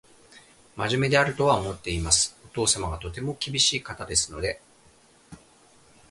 [0.77, 2.35] 真面目であるとは思っています。
[2.43, 4.59] お父様がとても厳しい方ですので